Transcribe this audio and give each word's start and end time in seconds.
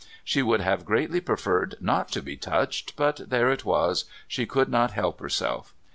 She 0.23 0.41
would 0.41 0.61
have 0.61 0.83
greatly 0.83 1.21
preferred 1.21 1.75
not 1.79 2.11
to 2.13 2.23
be 2.23 2.35
touched, 2.35 2.95
but 2.95 3.17
there 3.29 3.51
it 3.51 3.65
was, 3.65 4.05
she 4.27 4.47
could 4.47 4.67
not 4.69 4.93
help 4.93 5.19
herself. 5.19 5.75